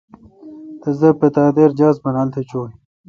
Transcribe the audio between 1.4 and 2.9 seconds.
دے جہاز بانال تھ چویں۔